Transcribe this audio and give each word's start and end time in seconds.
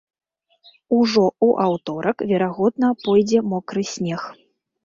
Ужо 0.99 1.25
ў 1.47 1.49
аўторак, 1.67 2.17
верагодна, 2.31 2.87
пойдзе 3.05 3.45
мокры 3.51 3.81
снег. 3.95 4.21